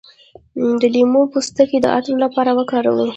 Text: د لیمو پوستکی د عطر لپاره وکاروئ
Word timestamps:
د 0.79 0.81
لیمو 0.93 1.21
پوستکی 1.33 1.77
د 1.81 1.85
عطر 1.95 2.15
لپاره 2.23 2.51
وکاروئ 2.59 3.09